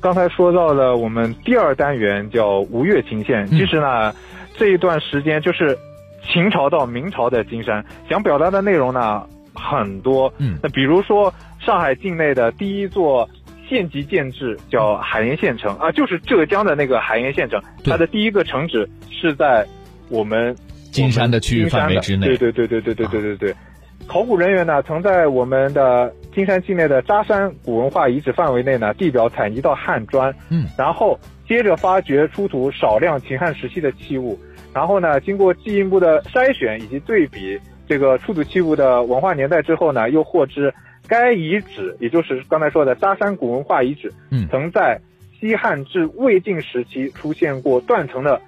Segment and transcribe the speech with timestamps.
[0.00, 4.14] 刚才说到了我们第二单元叫吴越秦县，其实呢，
[4.56, 5.76] 这一段时间就是
[6.32, 10.32] 秦朝到明朝的金山，想表达的内容呢很多。
[10.38, 13.28] 嗯，那比如说上海境内的第一座
[13.68, 19.66] 县级建制叫海盐县城啊，就是浙江的那个海盐县城，它的第一个城址是在
[20.08, 20.56] 我们
[20.90, 22.26] 金山的区域范围之内。
[22.26, 23.54] 对对对对对对对对对。
[24.08, 34.38] 考古人员呢，曾在我们的金山境内的扎山古文化遗址范围内呢，地表采集到汉砖，嗯，然后接着发掘出土少量秦汉时期的器物，
[34.72, 37.58] 然后呢，经过进一步的筛选以及对比
[37.88, 40.72] 这个出土器物的文化年代之后呢，又获知
[41.08, 45.00] 该遗址，也就是刚才说的扎山古文化遗址，嗯，曾在
[45.40, 48.40] 西汉至魏晋时期出现过断层的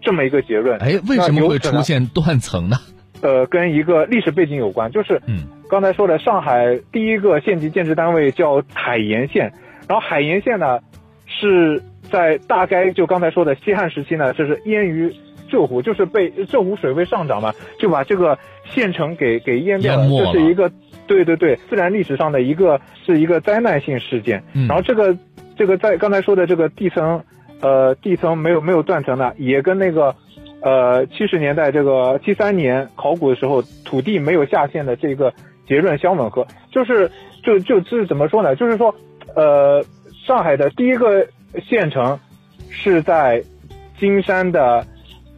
[0.00, 0.78] 这么一个结论。
[0.80, 2.76] 哎，为什么会出现断层呢？
[3.22, 9.52] 呃，跟一个历史背景有关，就是嗯，刚才说的上海第一个县级建制单位叫海盐县，
[9.88, 10.80] 然后海盐县呢
[11.26, 15.14] 是在大概就刚才说的西汉时期呢，就是淹于
[15.48, 20.70] 浙湖，就是被浙湖水位上涨嘛，就把这个县城给给淹掉了，这是一个
[21.06, 25.16] 对对对自然历史上的一个是一个灾难性事件，然后这个
[25.56, 27.22] 这个在刚才说的这个地层
[27.62, 30.14] 呃地层没有没有断层呢，也跟那个。
[30.62, 35.32] 呃，七十年代这个七三年考古的时候，土地没有下陷的这个
[35.70, 37.08] 结论相吻合，就是
[37.44, 38.56] 就就就是怎么说呢？
[38.56, 38.92] 就是说，
[39.36, 39.80] 呃，
[40.26, 41.24] 上海的第一个
[41.64, 42.18] 县城
[42.70, 43.40] 是在
[43.96, 44.84] 金山的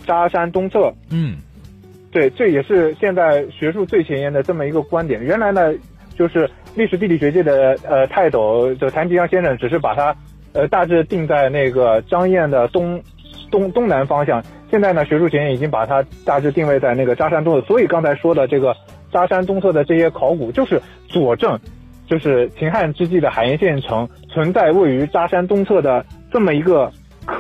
[0.07, 0.91] 扎山东侧。
[1.11, 1.37] 嗯，
[2.11, 5.23] 对，这也是现在学术最前沿的这么一个观点。
[5.23, 5.71] 原来呢，
[6.17, 10.17] 就是历史地理学界的呃泰斗就谭吉阳先生，只是把它
[10.55, 12.99] 呃大致定在那个张堰的东
[13.53, 14.43] 东东南方向。
[14.69, 18.75] 现在呢，学术前沿已经把它大致定位在那个扎山东侧，所以刚才说的这个
[19.13, 21.57] 扎山东侧的这些考古，就是佐证，
[22.07, 26.91] 就是秦汉之际的海盐县城存在位于扎山东侧的这么一个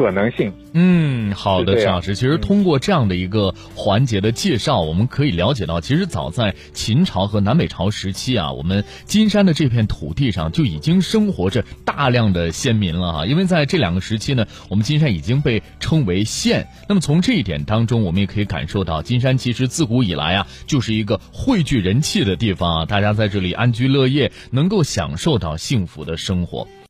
[0.03, 0.53] 可能性。
[0.75, 2.15] 嗯，好的，陈老师。
[2.15, 13.27] 其实通过这样的一个环节的介绍，我们可以了解到，其实早在秦朝和南北朝时期啊，我们金山的这片土地上就已经生活着大量的先民了哈。
[13.27, 16.67] 因为在这两个时期呢，我们金山已经被称为县。
[16.89, 26.67] 那么从这一点当中，我们也可以感受到，金山其实自古以来啊，就是一个汇聚人气的地方啊，大家在这里安居乐业，能够享受到幸福的生活。